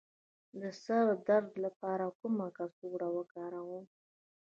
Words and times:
د 0.61 0.63
سر 0.83 1.01
د 1.09 1.11
درد 1.27 1.51
لپاره 1.65 2.05
کومه 2.19 2.47
کڅوړه 2.57 3.09
وکاروم؟ 3.17 3.85